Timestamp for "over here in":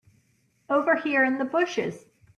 0.67-1.37